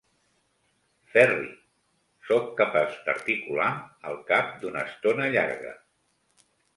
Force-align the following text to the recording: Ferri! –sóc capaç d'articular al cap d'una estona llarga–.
Ferri! 1.15 1.49
–sóc 1.89 2.47
capaç 2.61 2.95
d'articular 3.09 3.67
al 4.13 4.17
cap 4.31 4.49
d'una 4.65 4.87
estona 4.93 5.29
llarga–. 5.37 5.75